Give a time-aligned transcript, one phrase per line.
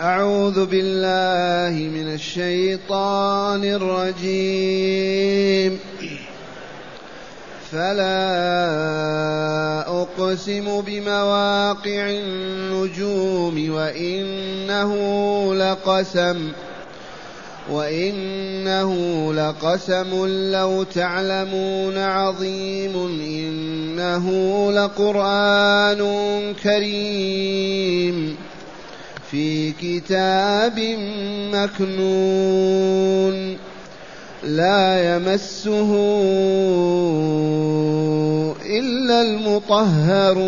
[0.00, 5.20] أعوذ بالله من الشيطان الرجيم.
[7.72, 8.20] فلا
[10.02, 14.94] أقسم بمواقع النجوم وإنه
[15.54, 16.52] لقسم
[17.70, 18.94] وإنه
[19.34, 24.26] لقسم لو تعلمون عظيم إنه
[24.72, 26.00] لقرآن
[26.62, 28.36] كريم.
[29.30, 30.78] في كتاب
[31.52, 33.56] مكنون
[34.42, 35.94] لا يمسه
[38.66, 40.40] إلا المطهرون.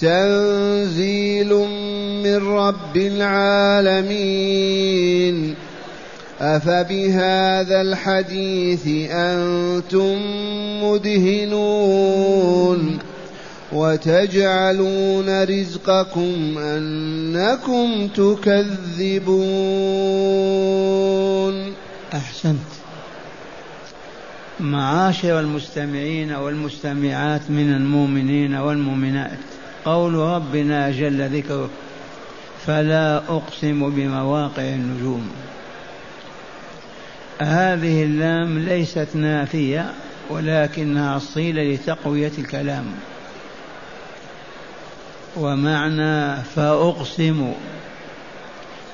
[0.00, 1.54] تنزيل
[2.24, 4.74] من رب العالمين.
[6.40, 10.18] أفبهذا الحديث أنتم
[10.84, 12.63] مدهنون.
[13.84, 19.24] وتجعلون رزقكم أنكم تكذبون.
[22.14, 22.58] أحسنت.
[24.60, 29.38] معاشر المستمعين والمستمعات من المؤمنين والمؤمنات
[29.84, 31.70] قول ربنا جل ذكره
[32.66, 35.30] فلا أقسم بمواقع النجوم.
[37.40, 39.90] هذه اللام ليست نافية
[40.30, 42.84] ولكنها صيلة لتقوية الكلام.
[45.36, 47.52] ومعنى فأقسم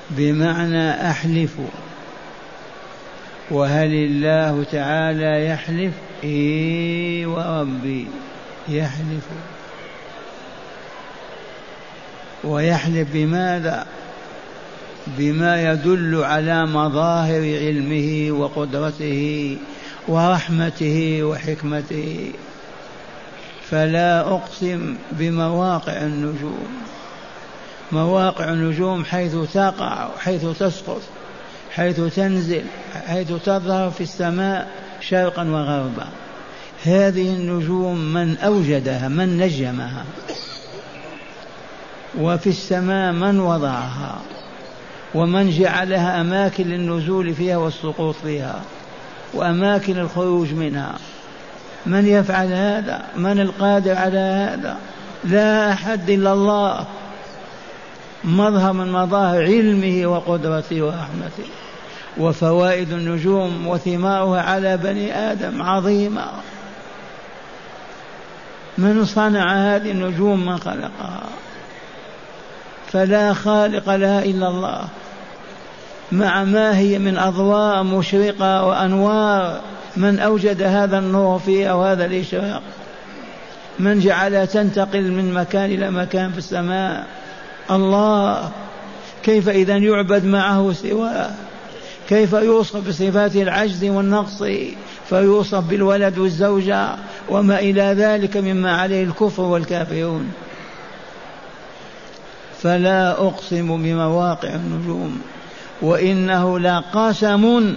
[0.09, 1.53] بمعنى أحلف.
[3.51, 8.07] وهل الله تعالى يحلف؟ إي وربي
[8.69, 9.25] يحلف.
[12.43, 13.85] ويحلف بماذا؟
[15.07, 19.57] بما يدل على مظاهر علمه وقدرته
[20.07, 22.31] ورحمته وحكمته.
[23.71, 26.67] فلا أقسم بمواقع النجوم.
[27.91, 31.01] مواقع النجوم حيث تقع حيث تسقط
[31.71, 32.63] حيث تنزل
[33.07, 36.07] حيث تظهر في السماء شرقا وغربا.
[36.83, 40.05] هذه النجوم من أوجدها من نجمها.
[42.19, 44.21] وفي السماء من وضعها.
[45.15, 48.61] ومن جعلها أماكن للنزول فيها والسقوط فيها.
[49.33, 50.95] وأماكن الخروج منها.
[51.85, 54.77] من يفعل هذا؟ من القادر على هذا؟
[55.23, 56.85] لا أحد إلا الله.
[58.23, 61.49] مظهر من مظاهر علمه وقدرته ورحمته.
[62.17, 66.25] وفوائد النجوم وثمارها على بني آدم عظيمة.
[68.77, 71.23] من صنع هذه النجوم من خلقها؟
[72.91, 74.87] فلا خالق لها إلا الله.
[76.11, 79.61] مع ما هي من أضواء مشرقة وأنوار
[79.97, 82.61] من أوجد هذا النور فيها وهذا الإشراق.
[83.79, 87.07] من جعلها تنتقل من مكان إلى مكان في السماء.
[87.71, 88.51] الله
[89.23, 91.29] كيف إذا يعبد معه سواه؟
[92.09, 94.43] كيف يوصف بصفات العجز والنقص؟
[95.09, 96.89] فيوصف بالولد والزوجة
[97.29, 100.31] وما إلى ذلك مما عليه الكفر والكافرون.
[102.61, 105.21] فلا أقسم بمواقع النجوم.
[105.81, 107.75] وإنه لقسم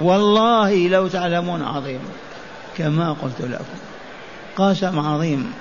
[0.00, 2.00] والله لو تعلمون عظيم.
[2.78, 3.78] كما قلت لكم
[4.56, 5.52] قسم عظيم.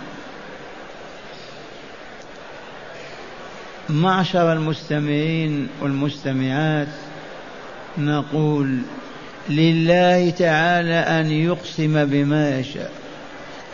[3.90, 6.88] معشر المستمعين والمستمعات
[7.98, 8.80] نقول
[9.50, 12.92] لله تعالى أن يقسم بما يشاء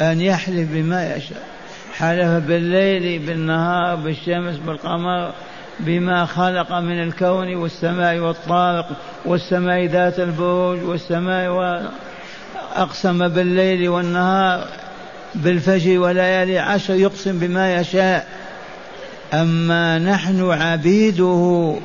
[0.02, 1.48] أن يحلف بما يشاء.
[1.94, 5.34] حلف بالليل بالنهار بالشمس بالقمر
[5.80, 8.88] بما خلق من الكون والسماء والطارق
[9.26, 11.50] والسماء ذات البروج والسماء
[12.76, 14.68] وأقسم بالليل والنهار
[15.36, 18.28] بالفجر وليالي عشر يقسم بما يشاء.
[19.34, 21.76] أما نحن عبيده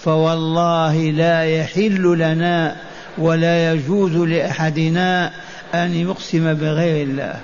[0.00, 2.76] فوالله لا يحل لنا
[3.18, 5.32] ولا يجوز لأحدنا
[5.74, 7.34] أن يقسم بغير الله.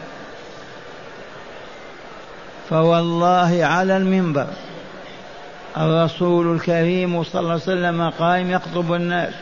[2.70, 4.47] فوالله على المنبر.
[5.79, 9.33] الرسول الكريم صلى الله عليه وسلم قائم يخطب الناس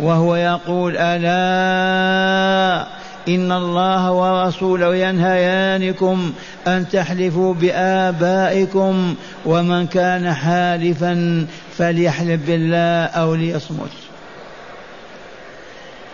[0.00, 2.86] وهو يقول ألا
[3.28, 6.32] إن الله ورسوله ينهيانكم
[6.66, 9.14] أن تحلفوا بآبائكم
[9.46, 11.46] ومن كان حالفا
[11.76, 13.90] فليحلف بالله أو ليصمت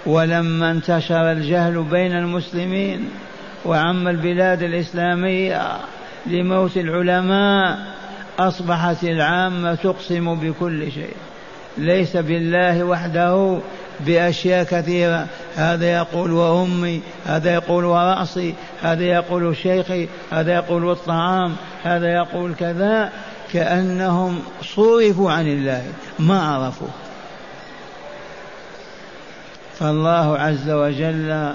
[0.07, 3.09] ولما انتشر الجهل بين المسلمين
[3.65, 5.63] وعم البلاد الإسلامية
[6.27, 7.79] لموت العلماء
[8.39, 11.17] أصبحت العامة تقسم بكل شيء.
[11.79, 13.59] ليس بالله وحده
[14.01, 15.27] بأشياء كثيرة.
[15.57, 23.13] هذا يقول وأمي هذا يقول ورأسي هذا يقول شيخي هذا يقول الطعام هذا يقول كذا
[23.53, 25.83] كأنهم صرفوا عن الله
[26.19, 26.89] ما عرفوا.
[29.79, 31.53] فالله عز وجل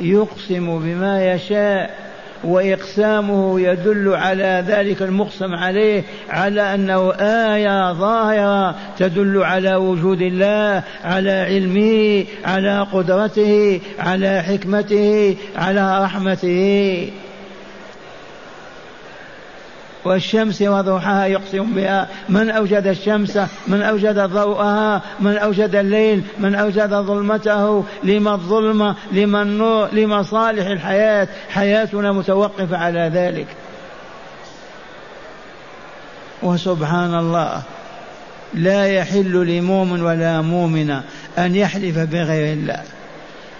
[0.00, 2.13] يقسم بما يشاء
[2.44, 11.30] وإقسامه يدل على ذلك المقسم عليه على أنه آية ظاهرة تدل على وجود الله على
[11.30, 17.10] علمه على قدرته على حكمته على رحمته.
[20.04, 22.08] والشمس وضحاها يقسم بها.
[22.28, 29.42] من أوجد الشمس؟ من أوجد ضوءها؟ من أوجد الليل؟ من أوجد ظلمته؟ لما الظلمة لما
[29.42, 33.46] النور؟ لمصالح الحياة؟ حياتنا متوقفة على ذلك.
[36.42, 37.62] وسبحان الله
[38.54, 41.02] لا يحل لمؤمن ولا مؤمنة
[41.38, 42.82] أن يحلف بغير الله.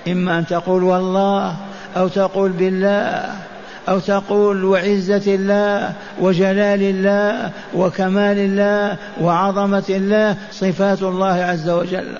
[0.08, 1.56] إما أن تقول والله
[1.96, 3.34] أو تقول بالله.
[3.88, 12.18] أو تقول وعزة الله وجلال الله وكمال الله وعظمة الله صفات الله عز وجل.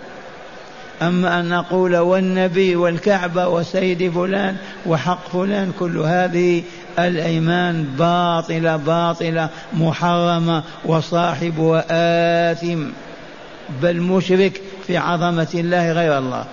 [1.02, 4.56] أما أن نقول والنبي والكعبة وسيد فلان
[4.86, 6.62] وحق فلان كل هذه
[6.98, 11.84] الأيمان باطلة باطلة محرمة وصاحبها
[12.52, 12.82] آثم
[13.82, 16.44] بل مشرك في عظمة الله غير الله.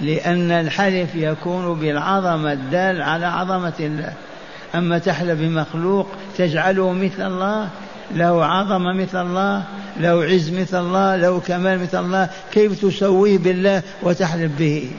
[0.00, 4.12] لأن الحلف يكون بالعظمة الدال على عظمة الله.
[4.74, 6.08] أما تحلف بمخلوق
[6.38, 7.68] تجعله مثل الله
[8.14, 9.64] له عظمة مثل الله
[10.00, 14.90] له عز مثل الله له كمال مثل الله كيف تسويه بالله وتحلف به؟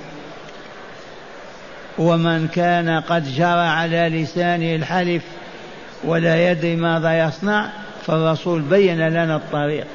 [1.98, 5.24] ومن كان قد جرى على لسانه الحلف
[6.04, 7.70] ولا يدري ماذا يصنع
[8.06, 9.88] فالرسول بين لنا الطريق.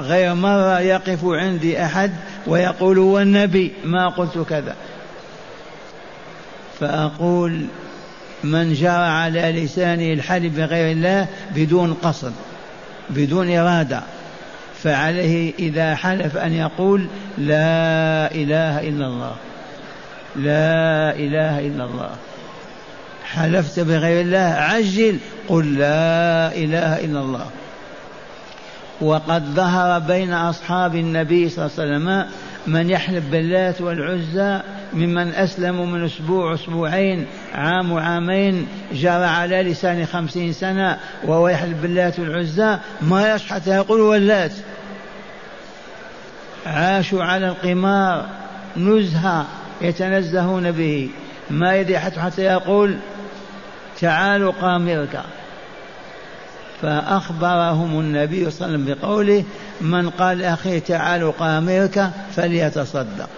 [0.00, 2.12] غير مرة يقف عندي أحد
[2.46, 4.76] ويقول والنبي ما قلت كذا.
[6.80, 7.66] فأقول
[8.44, 12.32] من جرى على لسانه الحلف بغير الله بدون قصد
[13.10, 14.02] بدون إرادة.
[14.82, 17.06] فعليه إذا حلف أن يقول
[17.38, 19.36] لا إله إلا الله
[20.36, 22.10] لا إله إلا الله.
[23.24, 25.18] حلفت بغير الله عجل
[25.48, 27.46] قل لا إله إلا الله.
[29.00, 32.26] وقد ظهر بين أصحاب النبي صلى الله عليه وسلم
[32.66, 34.60] من يحلف باللات والعزى
[34.92, 42.20] ممن أسلموا من أسبوع أسبوعين عام وعامين جرى على لسان خمسين سنة وهو يحلف باللات
[42.20, 44.52] والعزى ما يشحت يقول واللات.
[46.66, 48.26] عاشوا على القمار
[48.76, 49.46] نزهة
[49.80, 51.10] يتنزهون به.
[51.50, 52.96] ما يدري حتى يقول
[54.00, 55.22] تعالوا قامرك.
[56.82, 59.44] فأخبرهم النبي صلى الله عليه وسلم بقوله
[59.80, 63.28] من قال أخي تعالوا قامرك فليتصدق.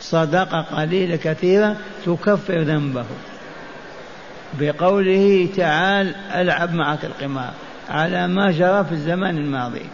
[0.00, 1.76] صدقة قليلة كثيرة
[2.06, 3.04] تكفر ذنبه.
[4.60, 7.50] بقوله تعال ألعب معك القمار
[7.90, 9.86] على ما جرى في الزمان الماضي.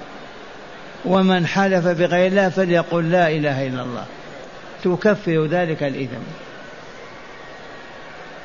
[1.04, 4.04] ومن حلف بغير الله فليقل لا إله إلا الله.
[4.84, 6.22] تكفر ذلك الإثم.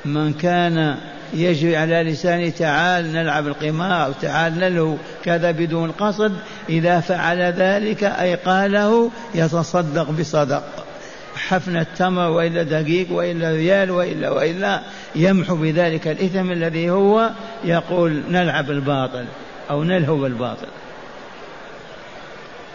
[0.05, 0.97] من كان
[1.33, 4.95] يجري على لسانه تعال نلعب القمار تعال نلهو.
[5.25, 6.33] كذا بدون قصد
[6.69, 10.63] إذا فعل ذلك أي قاله يتصدق بصدق.
[11.35, 14.81] حفن التمر وإلا دقيق وإلا ريال وإلا وإلا
[15.15, 17.29] يمحو بذلك الإثم الذي هو
[17.63, 19.25] يقول نلعب الباطل
[19.69, 20.67] أو نلهو بالباطل.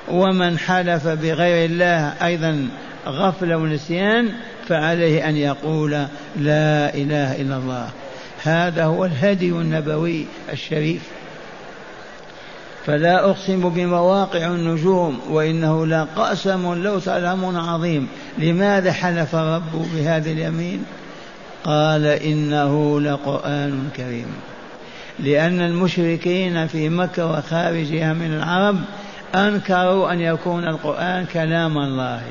[0.08, 2.68] ومن حلف بغير الله أيضا
[3.06, 4.32] غفلة ونسيان
[4.68, 5.90] فعليه أن يقول
[6.36, 7.88] لا إله إلا الله.
[8.44, 11.02] هذا هو الهدي النبوي الشريف.
[12.86, 18.08] فلا أقسم بمواقع النجوم وإنه لقسم لو تعلمون عظيم.
[18.38, 20.84] لماذا حلف الرب بهذا اليمين؟
[21.64, 24.26] قال إنه لقرآن كريم.
[25.18, 28.76] لأن المشركين في مكة وخارجها من العرب
[29.34, 32.22] أنكروا أن يكون القرآن كلام الله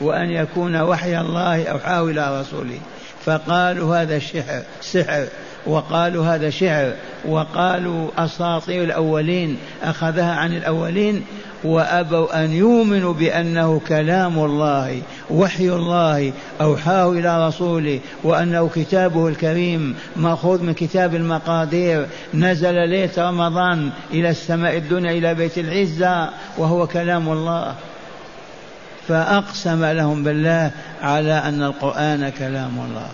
[0.00, 2.80] وأن يكون وحي الله أو حاول رسوله.
[3.28, 5.26] فقالوا هذا شحر سحر
[5.66, 6.92] وقالوا هذا شعر
[7.24, 11.24] وقالوا أساطير الأولين أخذها عن الأولين
[11.64, 20.62] وأبوا أن يؤمنوا بأنه كلام الله وحي الله أوحاه إلى رسوله وأنه كتابه الكريم مأخوذ
[20.62, 27.74] من كتاب المقادير نزل ليلة رمضان إلى السماء الدنيا إلى بيت العزة وهو كلام الله.
[29.08, 30.70] فأقسم لهم بالله
[31.02, 33.08] على أن القرآن كلام الله.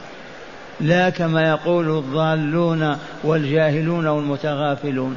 [0.80, 5.16] لا كما يقول الضالون والجاهلون والمتغافلون.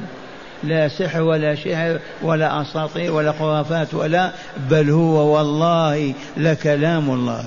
[0.64, 4.30] لا سحر ولا شعر ولا أساطير ولا خرافات ولا
[4.70, 7.44] بل هو والله لكلام الله.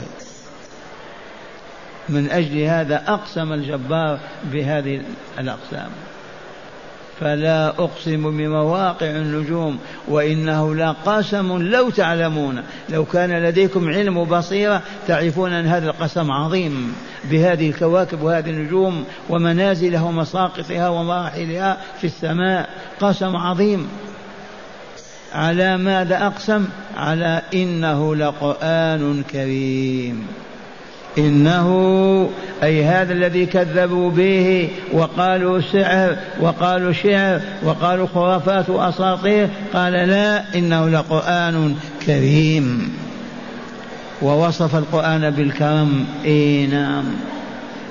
[2.09, 5.01] من أجل هذا أقسم الجبار بهذه
[5.39, 5.89] الأقسام.
[7.19, 12.63] فلا أقسم بمواقع النجوم وإنه لقسم لو تعلمون.
[12.89, 20.01] لو كان لديكم علم وبصيرة تعرفون أن هذا القسم عظيم بهذه الكواكب وهذه النجوم ومنازلها
[20.01, 22.69] ومساقطها ومراحلها في السماء.
[23.01, 23.87] قسم عظيم.
[25.33, 30.27] على ماذا أقسم؟ على إنه لقرآن كريم.
[31.17, 32.29] إنه
[32.63, 40.89] أي هذا الذي كذبوا به وقالوا سحر وقالوا شعر وقالوا خرافات وأساطير قال لا إنه
[40.89, 41.75] لقرآن
[42.05, 42.93] كريم.
[44.21, 47.03] ووصف القرآن بالكرم إي نعم.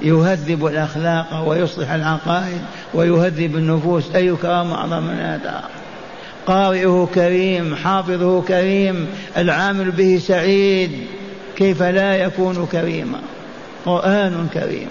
[0.03, 2.61] يهذب الأخلاق ويصلح العقائد
[2.95, 5.63] ويهذب النفوس أي كرم أعظم من هذا؟
[6.47, 10.91] قارئه كريم حافظه كريم العامل به سعيد.
[11.61, 13.19] كيف لا يكون كريما؟
[13.87, 14.89] قرآن كريم.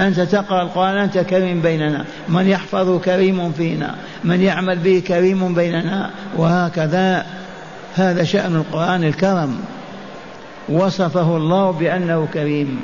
[0.00, 2.04] أنت تقرأ القرآن أنت كريم بيننا.
[2.28, 3.94] من يحفظ كريم فينا.
[4.24, 6.10] من يعمل به كريم بيننا.
[6.36, 7.26] وهكذا.
[7.94, 9.60] هذا شأن القرآن الكرم.
[10.68, 12.80] وصفه الله بأنه كريم.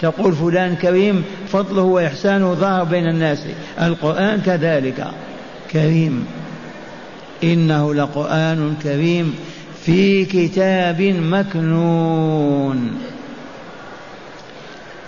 [0.00, 3.46] تقول فلان كريم فضله وإحسانه ظهر بين الناس.
[3.82, 5.06] القرآن كذلك.
[5.72, 6.26] كريم.
[7.44, 9.34] إنه لقرآن كريم.
[9.84, 12.98] في كتاب مكنون.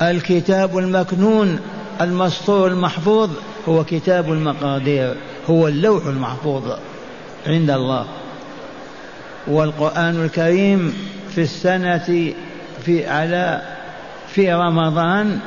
[0.02, 1.58] الكتاب المكنون
[2.00, 3.30] المسطور المحفوظ
[3.68, 5.14] هو كتاب المقادير
[5.50, 6.62] هو اللوح المحفوظ
[7.46, 8.06] عند الله.
[9.46, 10.94] والقرآن الكريم
[11.34, 12.34] في السنة
[12.84, 13.62] في على
[14.28, 15.38] في رمضان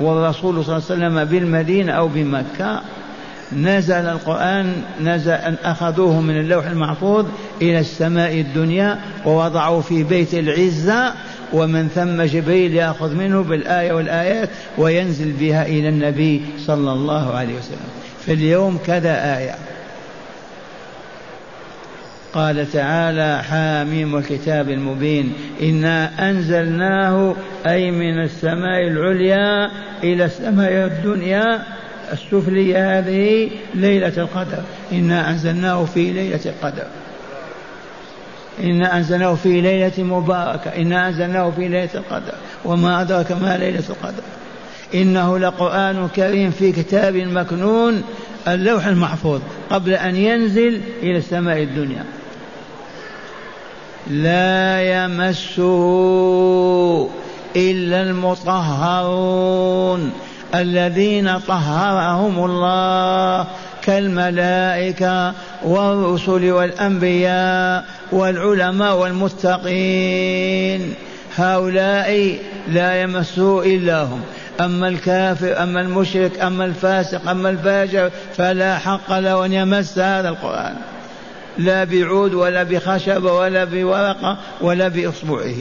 [0.00, 2.82] والرسول صلى الله عليه وسلم بالمدينة أو بمكة
[3.56, 7.26] نزل القرآن نزل أن أخذوه من اللوح المحفوظ
[7.62, 11.12] إلى السماء الدنيا ووضعوا في بيت العزة
[11.52, 17.88] ومن ثم جبريل يأخذ منه بالآية والآيات وينزل بها إلى النبي صلى الله عليه وسلم.
[18.26, 19.54] في اليوم كذا آية.
[22.32, 25.32] قال تعالى حاميم الكتاب المبين.
[25.62, 27.34] إنا أنزلناه
[27.66, 29.70] أي من السماء العليا
[30.02, 31.62] إلى السماء الدنيا
[32.12, 34.62] السفلية هذه ليلة القدر.
[34.92, 36.86] إنا أنزلناه في ليلة القدر.
[38.62, 40.70] إنا أنزلناه في ليلة مباركة.
[40.70, 42.34] إنا أنزلناه في ليلة القدر.
[42.64, 44.22] وما أدرك ما ليلة القدر.
[44.94, 48.02] إنه لقرآن كريم في كتاب مكنون
[48.48, 52.04] اللوح المحفوظ قبل أن ينزل إلى السماء الدنيا.
[54.10, 55.64] لا يمسه
[57.56, 60.12] إلا المطهرون.
[60.54, 63.46] الذين طهرهم الله
[63.82, 65.32] كالملائكة
[65.64, 70.94] والرسل والأنبياء والعلماء والمتقين.
[71.36, 74.20] هؤلاء لا يمسه إلا هم.
[74.60, 80.74] أما الكافر أما المشرك أما الفاسق أما الفاجر فلا حق له أن يمس هذا القرآن.
[81.58, 85.54] لا بعود ولا بخشب ولا بورقة ولا بإصبعه.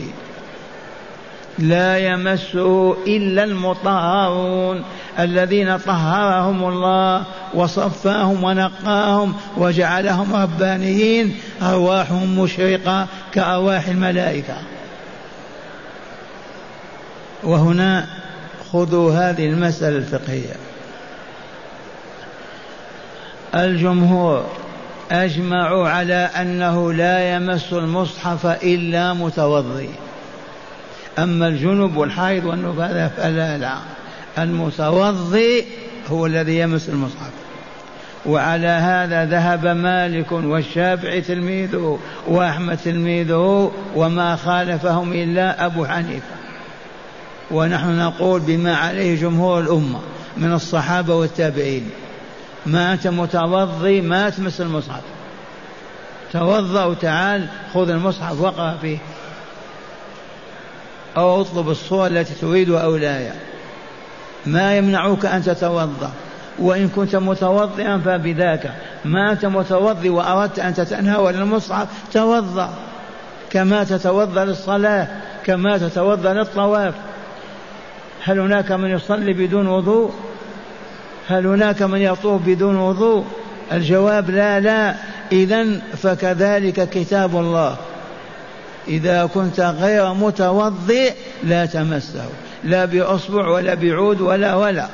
[1.59, 4.83] لا يمسه إلا المطهرون
[5.19, 11.35] الذين طهرهم الله وصفاهم ونقاهم وجعلهم ربانيين.
[11.61, 14.55] أرواحهم مشرقة كأرواح الملائكة.
[17.43, 18.07] وهنا
[18.71, 20.55] خذوا هذه المسألة الفقهية.
[23.55, 24.45] الجمهور
[25.11, 29.89] أجمعوا على أنه لا يمس المصحف إلا متوضئ.
[31.19, 33.77] أما الجنب والحائض والنفاذ فلا لا.
[34.37, 35.65] المتوضئ
[36.09, 37.31] هو الذي يمس المصحف.
[38.25, 46.35] وعلى هذا ذهب مالك والشافعي تلميذه وأحمد تلميذه وما خالفهم إلا أبو حنيفة.
[47.51, 49.99] ونحن نقول بما عليه جمهور الأمة
[50.37, 51.89] من الصحابة والتابعين
[52.65, 55.01] ما أنت متوضي ما تمس المصحف.
[56.33, 58.97] توضأ وتعال خذ المصحف واقرأ فيه.
[61.17, 63.31] أو أطلب الصور التي تريدها أو لا.
[64.45, 66.11] ما يمنعك أن تتوضأ.
[66.59, 68.71] وإن كنت متوضئا فبذاك.
[69.05, 72.73] ما أنت متوضئ وأردت أن تتناول المصحف توضأ.
[73.49, 75.07] كما تتوضأ للصلاة
[75.45, 76.93] كما تتوضأ للطواف.
[78.23, 80.13] هل هناك من يصلي بدون وضوء؟
[81.27, 83.25] هل هناك من يطوف بدون وضوء؟
[83.71, 84.95] الجواب لا لا.
[85.31, 87.77] إذا فكذلك كتاب الله.
[88.87, 91.13] إذا كنت غير متوضئ
[91.43, 92.25] لا تمسه
[92.63, 94.87] لا بأصبع ولا بعود ولا ولا.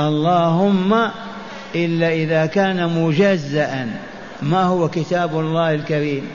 [0.00, 1.10] اللهم
[1.74, 3.86] إلا إذا كان مجزأ
[4.42, 6.28] ما هو كتاب الله الكريم؟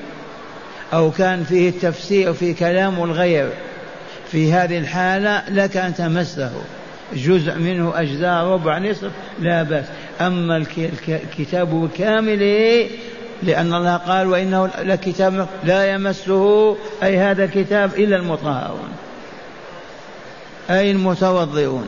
[0.94, 3.50] أو كان فيه التفسير في كلام الغير
[4.32, 6.52] في هذه الحالة لك أن تمسه.
[7.14, 9.86] جزء منه أجزاء ربع نصف لا بأس.
[10.22, 10.58] أما
[11.08, 12.88] الكتاب كامله
[13.44, 18.90] لأن الله قال وإنه لكتاب لا يمسه أي هذا الكتاب إلا المطهرون
[20.70, 21.88] أي المتوضئون.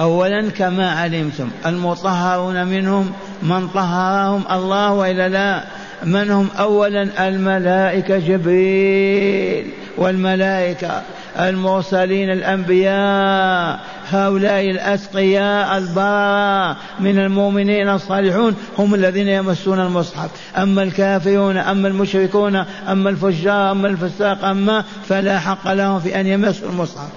[0.00, 3.12] أولا كما علمتم المطهرون منهم
[3.42, 5.64] من طهرهم الله وإلا لا
[6.04, 11.02] من هم أولا؟ الملائكة جبريل والملائكة.
[11.38, 20.30] المرسلين الأنبياء هؤلاء الأتقياء البراء من المؤمنين الصالحون هم الذين يمسون المصحف.
[20.56, 22.56] أما الكافرون أما المشركون
[22.88, 27.08] أما الفجار أما الفساق أما فلا حق لهم في أن يمسوا المصحف.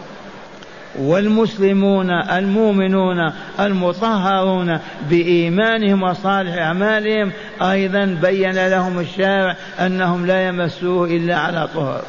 [1.00, 4.80] والمسلمون المؤمنون المطهرون
[5.10, 12.02] بإيمانهم وصالح أعمالهم أيضا بين لهم الشارع أنهم لا يمسوه إلا على طهر.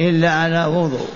[0.00, 1.08] إلا على وضوء.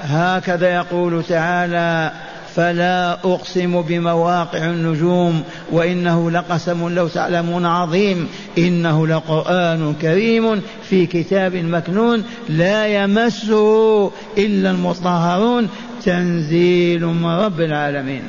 [0.00, 2.12] هكذا يقول تعالى
[2.56, 8.28] فلا أقسم بمواقع النجوم وإنه لقسم لو تعلمون عظيم.
[8.58, 14.06] إنه لقرآن كريم في كتاب مكنون لا يمسه
[14.38, 15.68] إلا المطهرون.
[16.04, 18.22] تنزيل من رب العالمين.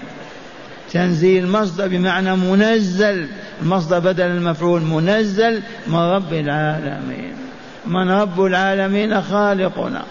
[0.92, 3.28] تنزيل مصدر بمعنى منزل
[3.64, 7.33] مصدر بدل المفعول منزل من رب العالمين.
[7.86, 10.04] من رب العالمين خالقنا.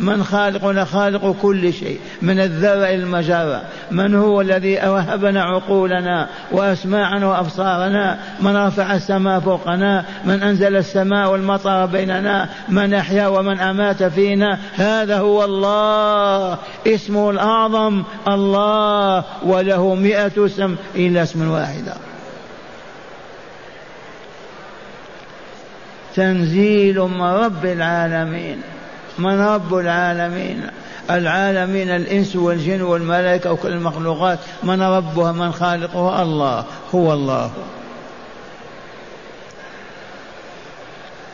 [0.00, 7.26] من خالقنا خالق كل شيء من الذرة إلى المجرة من هو الذي وهبنا عقولنا وأسماعنا
[7.26, 14.58] وأبصارنا من رفع السماء فوقنا من أنزل السماء والمطر بيننا من أحيا ومن أمات فينا.
[14.74, 22.07] هذا هو الله اسمه الأعظم الله وله مئة اسم إلا اسم واحدة.
[26.14, 28.60] تنزيل من رب العالمين
[29.18, 30.62] من رب العالمين
[31.10, 37.50] العالمين الإنس والجن والملائكة وكل المخلوقات من ربها من خالقها؟ الله هو الله.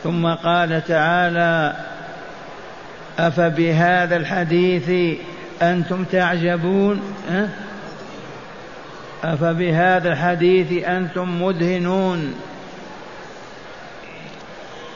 [0.03, 1.75] ثم قال تعالى
[3.19, 5.17] أفبهذا الحديث
[5.61, 7.01] أنتم تعجبون؟
[9.23, 12.35] أفبهذا الحديث أنتم مدهنون.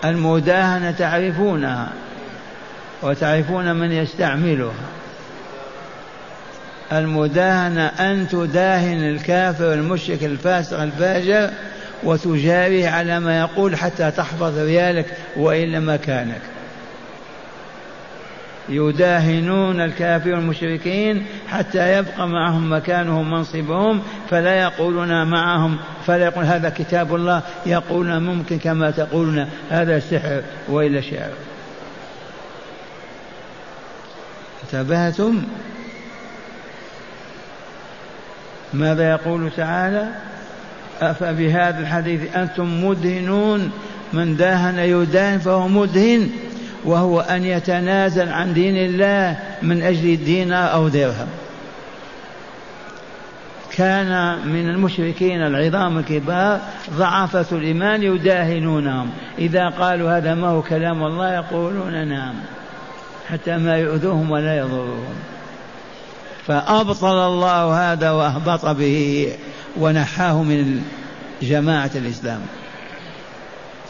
[0.06, 1.90] المداهنة تعرفونها
[3.02, 4.74] وتعرفون من يستعملها.
[6.92, 11.50] المداهنة أن تداهن الكافر المشرك الفاسق الفاجر
[12.04, 15.06] وتجاريه على ما يقول حتى تحفظ ريالك
[15.38, 16.42] وإلا مكانك
[18.70, 27.16] يداهنون الكافر المشركين حتى يبقى معهم مكانهم منصبهم فلا يقولون معهم فلا يقول هذا كتاب
[27.16, 31.32] الله يقولون ممكن كما تقولون هذا سحر وإلا شعر.
[34.64, 35.44] انتبهتم؟
[38.74, 40.08] ماذا يقول تعالى؟
[41.02, 43.72] أفبهذا الحديث أنتم مدهنون
[44.14, 46.30] من داهن يداهن فهو مدهن.
[46.86, 51.28] وهو أن يتنازل عن دين الله من أجل دينار أو درهم.
[53.72, 56.60] كان من المشركين العظام الكبار
[56.94, 59.10] ضعفة الإيمان يداهنونهم.
[59.38, 62.34] إذا قالوا هذا ما هو كلام الله يقولون نعم
[63.30, 65.14] حتى ما يؤذوهم ولا يضرهم.
[66.48, 69.28] فأبطل الله هذا وأهبط به
[69.80, 70.82] ونحاه من
[71.42, 72.42] جماعة الإسلام.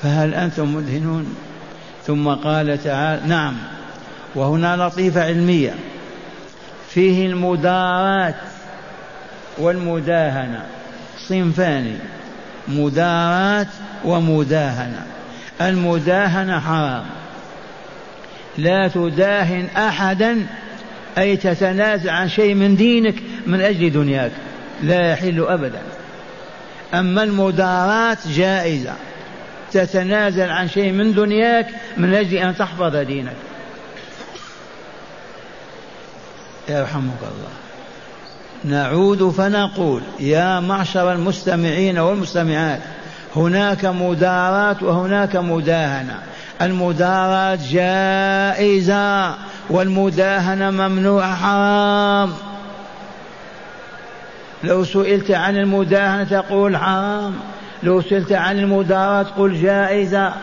[0.03, 1.35] فهل أنتم مدهنون؟
[2.09, 3.53] ثم قال تعالى نعم
[4.35, 5.73] وهنا لطيفة علمية.
[6.89, 8.35] فيه المدارات
[9.57, 10.65] والمداهنة.
[11.27, 11.99] صنفان
[12.67, 13.67] مدارات
[14.05, 15.05] ومداهنة.
[15.61, 17.05] المداهنة حرام.
[18.57, 20.45] لا تداهن احدا
[21.17, 23.15] أي تتنازع عن شيء من دينك
[23.47, 24.31] من أجل دنياك.
[24.83, 25.81] لا يحل ابدا.
[26.93, 28.93] أما المدارات جائزة.
[29.71, 33.35] تتنازل عن شيء من دنياك من أجل أن تحفظ دينك.
[36.69, 37.59] يرحمك الله.
[38.63, 42.79] نعود فنقول يا معشر المستمعين والمستمعات
[43.35, 46.19] هناك مدارات وهناك مداهنة.
[46.61, 49.35] المداراة جائزة
[49.69, 52.33] والمداهنة ممنوعة حرام.
[54.63, 57.33] لو سئلت عن المداهنة تقول حرام.
[57.83, 60.33] لو سئلت عن المداراة قل جائزة.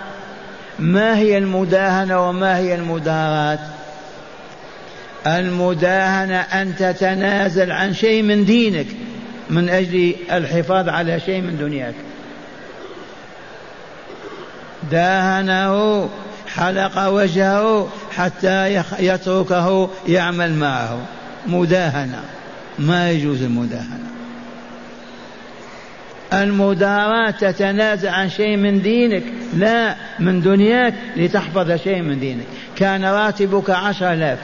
[0.79, 3.59] ما هي المداهنة وما هي المداراة؟
[5.27, 8.87] المداهنة أن تتنازل عن شيء من دينك
[9.51, 11.95] من أجل الحفاظ على شيء من دنياك.
[14.91, 16.09] داهنه
[16.55, 20.99] حلق وجهه حتى يتركه يعمل معه.
[21.47, 22.23] مداهنة.
[22.79, 24.16] ما يجوز المداهنة.
[26.33, 29.23] المداراة تتنازع عن شيء من دينك
[29.57, 32.45] لا من دنياك لتحفظ شيء من دينك.
[32.77, 34.39] كان راتبك عشر آلاف.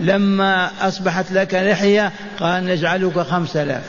[0.00, 3.82] لما أصبحت لك لحية قال نجعلك خمس آلاف.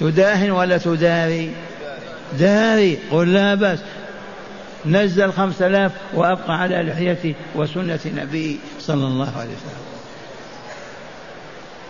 [0.00, 1.50] تداهن ولا تداري؟
[2.38, 2.98] داري.
[3.10, 3.78] قل لا بأس.
[4.86, 9.92] نزل خمس آلاف وأبقى على لحيتي وسنة نبي صلى الله عليه وسلم.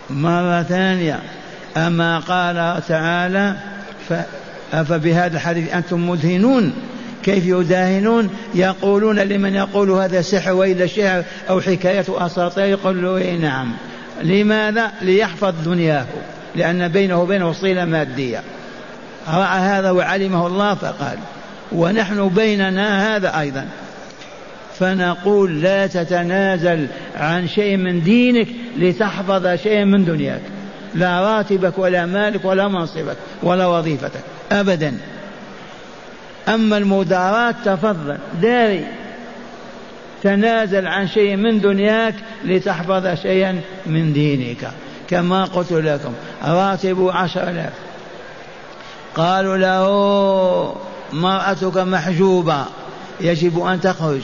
[0.09, 1.19] مرة ثانية.
[1.77, 3.55] أما قال تعالى
[4.73, 6.73] أفبهذا الحديث أنتم مدهنون؟
[7.23, 13.37] كيف يداهنون؟ يقولون لمن يقول هذا سحر وإلا شعر أو حكاية أساطير يقول له إيه
[13.37, 13.73] نعم.
[14.23, 16.05] لماذا؟ ليحفظ دنياه
[16.55, 18.41] لأن بينه وبينه صلة مادية.
[19.27, 21.17] رأى هذا وعلمه الله فقال
[21.71, 23.65] ونحن بيننا هذا أيضا.
[24.79, 30.41] فنقول لا تتنازل عن شيء من دينك لتحفظ شيء من دنياك.
[30.95, 34.21] لا راتبك ولا مالك ولا منصبك ولا وظيفتك.
[34.51, 34.97] أبدا.
[36.47, 38.17] أما المداراة تفضل.
[38.41, 38.85] داري.
[40.23, 44.71] تنازل عن شيء من دنياك لتحفظ شيئا من دينك.
[45.09, 46.13] كما قلت لكم
[46.45, 47.73] راتب عشر آلاف.
[49.15, 50.75] قالوا له
[51.13, 52.65] مرأتك محجوبة
[53.21, 54.21] يجب أن تخرج.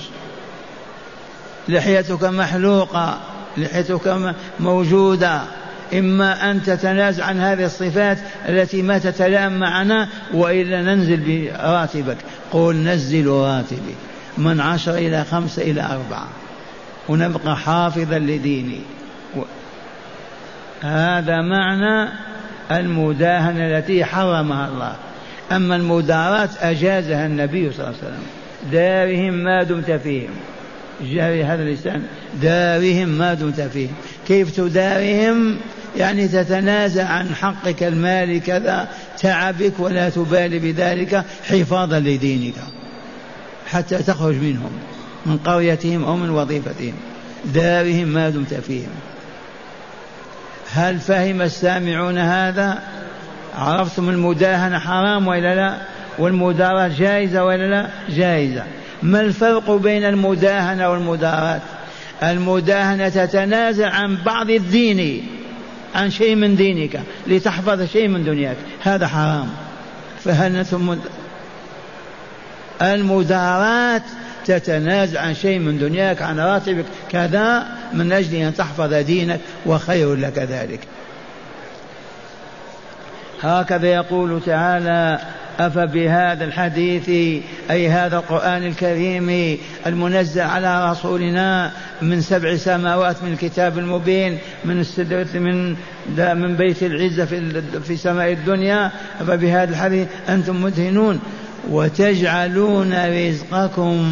[1.70, 3.18] لحيتك محلوقة
[3.58, 5.42] لحيتك موجودة.
[5.94, 8.18] إما أن تتنازع عن هذه الصفات
[8.50, 12.18] التي ما تتلائم معنا وإلا ننزل براتبك.
[12.52, 13.96] قل نزل راتبي
[14.38, 16.28] من عشر إلى خمسة إلى أربعة.
[17.10, 18.82] ونبقى حافظا لديني.
[20.82, 22.10] هذا معنى
[22.72, 24.96] المداهنة التي حرمها الله.
[25.52, 28.24] أما المداراة أجازها النبي صلى الله عليه وسلم.
[28.72, 30.32] دارهم ما دمت فيهم.
[31.02, 32.04] جاري هذا اللسان
[32.42, 33.94] دارهم ما دمت فيهم.
[34.28, 35.58] كيف تدارهم؟
[35.98, 38.88] يعني تتنازع عن حقك المالي كذا
[39.22, 42.56] تعبك ولا تبالي بذلك حفاظا لدينك
[43.68, 44.72] حتى تخرج منهم
[45.26, 46.94] من قريتهم أو من وظيفتهم
[47.46, 48.90] دارهم ما دمت فيهم.
[50.74, 52.80] هل فهم السامعون هذا؟
[53.58, 55.78] عرفتم المداهنة حرام ولا لا؟
[56.20, 58.64] والمداراة جائزة ولا لا؟ جائزة.
[59.04, 61.62] ما الفرق بين المداهنة والمداراة؟
[62.24, 65.28] المداهنة تتنازع عن بعض الدين.
[65.96, 68.58] عن شيء من دينك لتحفظ شيء من دنياك.
[68.84, 69.50] هذا حرام.
[70.24, 71.00] فهل نتم
[72.82, 74.02] المداراة
[74.46, 76.86] تتنازع عن شيء من دنياك عن راتبك.
[77.10, 80.80] كذا من أجل أن تحفظ دينك وخير لك ذلك.
[83.42, 85.20] هكذا يقول تعالى
[85.60, 87.10] أفبهذا الحديث
[87.72, 94.86] أي هذا القرآن الكريم المنزل على رسولنا من سبع سماوات من الكتاب المبين من
[95.34, 95.76] من
[96.18, 98.92] من بيت العزة في في سماء الدنيا.
[99.22, 101.20] أفبهذا الحديث أنتم مدهنون
[101.70, 104.08] وتجعلون رزقكم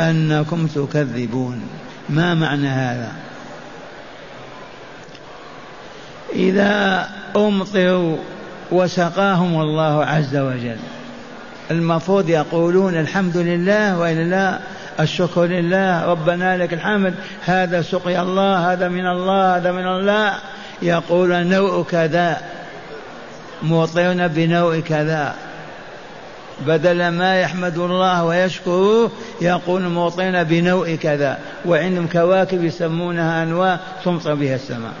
[0.00, 1.60] أنكم تكذبون.
[2.10, 3.12] ما معنى هذا؟
[6.34, 8.16] إذا أمطروا
[8.72, 10.76] وسقاهم الله عز وجل.
[11.70, 14.58] المفروض يقولون الحمد لله وإلا لا
[15.00, 20.32] الشكر لله ربنا لك الحمد هذا سقي الله هذا من الله هذا من الله.
[20.82, 22.40] يقول نوع كذا
[23.62, 25.34] مطرنا بنوع كذا.
[26.66, 31.38] بدل ما يحمد الله ويشكره يقول مطرنا بنوع كذا.
[31.66, 34.92] وعندهم كواكب يسمونها أنواع تمطر بها السماء.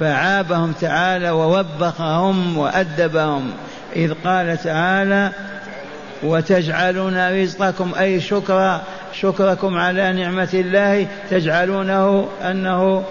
[0.00, 3.50] فعابهم تعالى ووبخهم وأدبهم.
[3.96, 5.32] إذ قال تعالى
[6.22, 7.92] وتجعلون رزقكم.
[8.00, 8.80] أي شكر
[9.12, 11.06] شكركم على نعمة الله.
[11.30, 13.04] تجعلونه أنه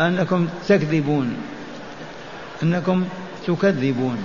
[0.00, 1.36] أنكم تكذبون
[2.62, 3.04] أنكم
[3.46, 4.18] تكذبون.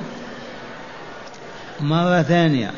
[1.79, 2.71] مرة ثانية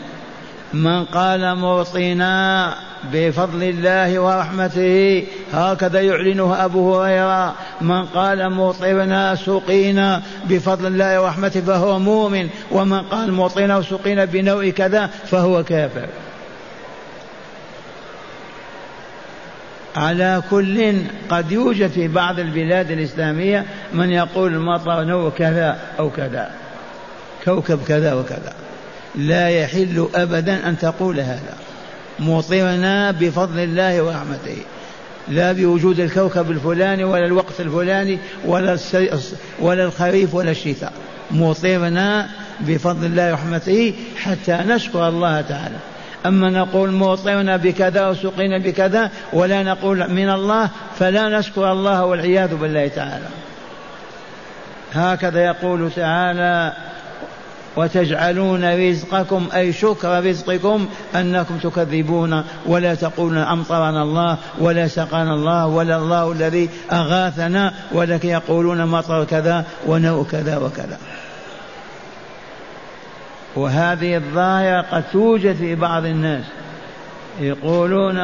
[0.73, 2.75] من قال معطينا
[3.11, 5.25] بفضل الله ورحمته.
[5.53, 7.55] هكذا يعلنه أبو هريرة.
[7.81, 12.49] من قال مطرنا سقينا بفضل الله ورحمته فهو مؤمن.
[12.71, 16.07] ومن قال مطرنا وسقينا بنوع كذا فهو كافر.
[19.95, 26.51] على كل قد يوجد في بعض البلاد الإسلامية من يقول المطر نوع كذا أو كذا.
[27.45, 28.53] كوكب كذا وكذا.
[29.15, 31.53] لا يحل أبدا أن تقول هذا.
[32.19, 34.57] مطرنا بفضل الله ورحمته.
[35.27, 38.77] لا بوجود الكوكب الفلاني ولا الوقت الفلاني ولا
[39.59, 40.93] ولا الخريف ولا الشتاء.
[41.31, 45.75] مطرنا بفضل الله ورحمته حتى نشكر الله تعالى.
[46.25, 52.87] أما نقول موطئنا بكذا وسقينا بكذا ولا نقول من الله فلا نشكر الله والعياذ بالله
[52.87, 53.27] تعالى.
[54.93, 56.73] هكذا يقول تعالى
[57.75, 65.97] وتجعلون رزقكم أي شكر رزقكم أنكم تكذبون ولا تقولون أمطرنا الله ولا سقانا الله ولا
[65.97, 70.97] الله الذي أغاثنا ولكن يقولون مطر كذا ونوء كذا وكذا.
[73.55, 76.43] وهذه الظاهرة قد توجد في بعض الناس.
[77.39, 78.19] يقولون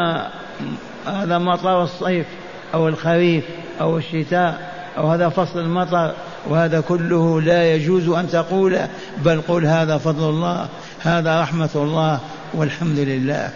[1.07, 2.25] هذا مطر الصيف
[2.73, 3.43] أو الخريف
[3.81, 6.13] أو الشتاء أو هذا فصل المطر
[6.47, 8.79] وهذا كله لا يجوز أن تقول
[9.25, 12.19] بل قل هذا فضل الله هذا رحمة الله
[12.53, 13.49] والحمد لله.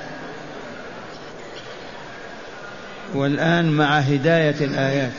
[3.16, 5.12] والآن مع هداية الآيات.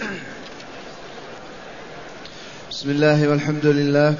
[2.71, 4.15] بسم الله والحمد لله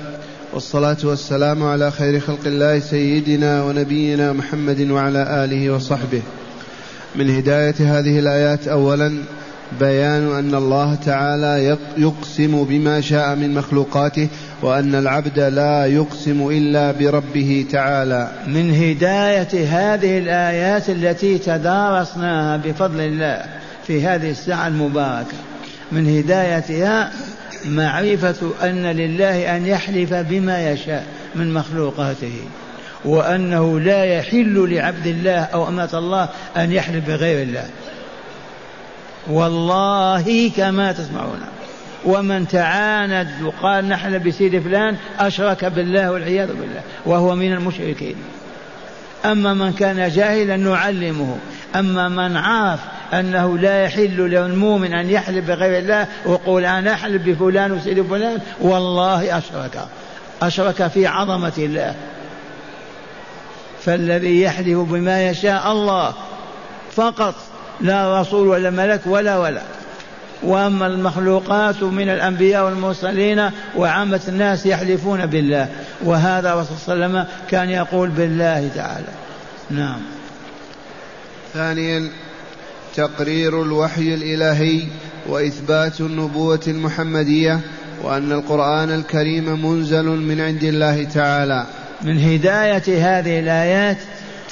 [0.53, 6.23] والصلاة والسلام على خير خلق الله سيدنا ونبينا محمد وعلى آله وصحبه.
[7.15, 9.23] من هداية هذه الآيات أولا
[9.81, 14.29] بيان أن الله تعالى يقسم بما شاء من مخلوقاته
[14.63, 18.29] وأن العبد لا يقسم إلا بربه تعالى.
[18.47, 23.45] من هداية هذه الآيات التي تدارسناها بفضل الله
[23.87, 25.37] في هذه الساعة المباركة.
[25.93, 27.11] من هدايتها
[27.69, 32.41] معرفة أن لله أن يحلف بما يشاء من مخلوقاته
[33.05, 37.65] وأنه لا يحل لعبد الله أو أمة الله أن يحلف بغير الله.
[39.31, 41.41] والله كما تسمعون.
[42.05, 48.17] ومن تعاند وقال نحن بسيد فلان أشرك بالله والعياذ بالله وهو من المشركين.
[49.25, 51.37] أما من كان جاهلا نعلمه.
[51.77, 52.81] أما من عرف
[53.15, 59.39] أنه لا يحل للمؤمن أن يحلف بغير الله ويقول أنا أحلف بفلان وسيد فلان والله
[59.39, 59.89] أشرك.
[60.43, 61.95] أشرك في عظمة الله.
[63.85, 66.13] فالذي يحلف بما يشاء الله
[66.93, 67.35] فقط
[67.85, 69.63] لا رسول ولا ملك ولا ولا.
[70.43, 75.69] وأما المخلوقات من الأنبياء والمرسلين وعامة الناس يحلفون بالله.
[76.05, 79.13] وهذا الرسول صلى الله عليه وسلم كان يقول بالله تعالى.
[79.71, 80.01] نعم.
[81.55, 82.11] ثانيا
[82.95, 84.83] تقرير الوحي الإلهي
[85.27, 87.61] وإثبات النبوة المحمدية
[88.03, 91.67] وأن القرآن الكريم منزل من عند الله تعالى.
[92.03, 93.99] من هداية هذه الآيات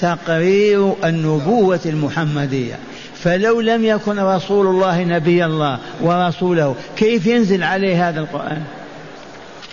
[0.00, 2.78] تقرير النبوة المحمدية.
[3.22, 8.62] فلو لم يكن رسول الله نبي الله ورسوله كيف ينزل عليه هذا القرآن؟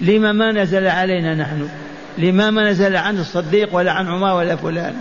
[0.02, 1.70] لما ما نزل علينا نحن؟
[2.18, 4.96] لما ما نزل عن الصديق ولا عن عمر ولا فلان؟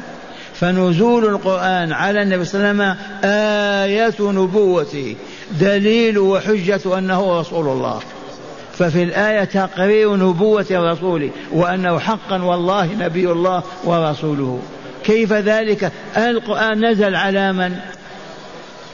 [0.55, 5.17] فنزول القرآن على النبي صلى الله عليه وسلم آية نبوته
[5.61, 8.01] دليل وحجة أنه رسول الله.
[8.79, 14.61] ففي الآية تقرير نبوة الرسول وأنه حقا والله نبي الله ورسوله.
[15.05, 17.77] كيف ذلك؟ القرآن نزل على من؟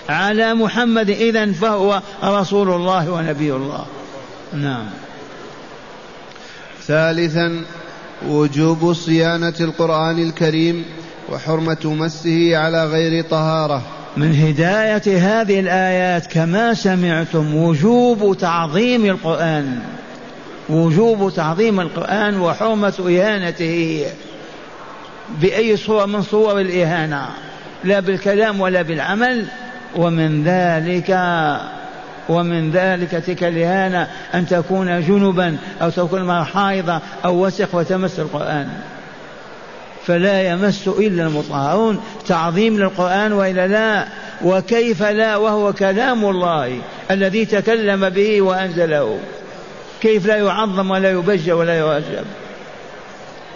[0.08, 3.86] على محمد إذا فهو رسول الله ونبي الله.
[4.52, 4.86] نعم.
[6.86, 7.64] ثالثا
[8.28, 10.84] وجوب صيانة القرآن الكريم
[11.32, 13.82] وحرمة مسه على غير طهارة.
[14.16, 19.78] من هداية هذه الآيات كما سمعتم وجوب تعظيم القرآن.
[20.68, 24.06] وجوب تعظيم القرآن وحرمة إهانته
[25.40, 27.28] بأي صورة من صور الإهانة.
[27.84, 29.46] لا بالكلام ولا بالعمل.
[29.96, 31.18] ومن ذلك
[32.28, 38.68] ومن ذلك تلك الإهانة أن تكون جنبا أو تكون حائضة أو وسخ وتمس القرآن.
[40.06, 44.04] فلا يمس إلا المطهرون تعظيم للقرآن وإلا لا؟
[44.44, 46.78] وكيف لا؟ وهو كلام الله
[47.10, 49.18] الذي تكلم به وأنزله.
[50.00, 52.24] كيف لا يعظم ولا يبجى ولا يرجب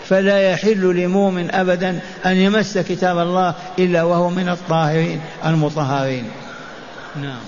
[0.09, 6.25] فلا يحل لمؤمن أبدا أن يمس كتاب الله إلا وهو من الطاهرين المطهرين.
[7.23, 7.41] نعم.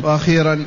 [0.00, 0.66] وأخيرا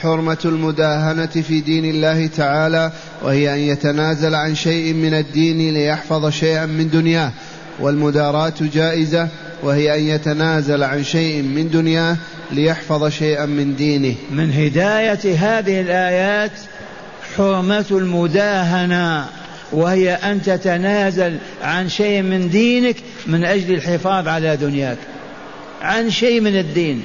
[0.00, 6.66] حرمة المداهنة في دين الله تعالى وهي أن يتنازل عن شيء من الدين ليحفظ شيئا
[6.66, 7.30] من دنياه.
[7.80, 9.28] والمداراة جائزة
[9.62, 12.16] وهي أن يتنازل عن شيء من دنياه
[12.50, 14.14] ليحفظ شيئا من دينه.
[14.30, 16.52] من هداية هذه الآيات
[17.36, 19.41] حرمة المداهنة.
[19.72, 24.98] وهي أن تتنازل عن شيء من دينك من أجل الحفاظ على دنياك.
[25.82, 27.02] عن شيء من الدين.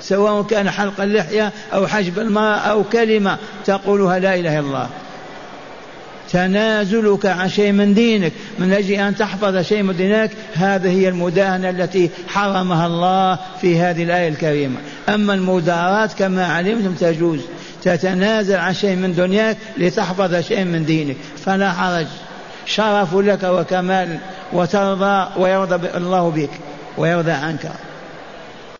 [0.00, 4.88] سواء كان حلق اللحية أو حجب الماء أو كلمة تقولها لا إله إلا الله.
[6.32, 11.70] تنازلك عن شيء من دينك من أجل أن تحفظ شيء من دينك هذه هي المداهنة
[11.70, 14.76] التي حرمها الله في هذه الآية الكريمة.
[15.08, 17.40] أما المداراة كما علمتم تجوز.
[17.82, 21.16] تتنازل عن شيء من دنياك لتحفظ شيء من دينك.
[21.44, 22.06] فلا حرج.
[22.66, 24.18] شرف لك وكمال
[24.52, 26.50] وترضى ويرضى الله بك
[26.98, 27.72] ويرضى عنك.